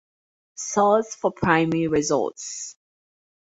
[0.55, 2.75] Source for primary results.